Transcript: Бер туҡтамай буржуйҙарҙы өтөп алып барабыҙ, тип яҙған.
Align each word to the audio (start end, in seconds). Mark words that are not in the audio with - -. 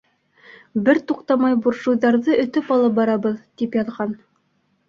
Бер 0.87 0.99
туҡтамай 1.11 1.57
буржуйҙарҙы 1.65 2.39
өтөп 2.45 2.73
алып 2.79 2.99
барабыҙ, 3.01 3.37
тип 3.63 3.79
яҙған. 3.83 4.19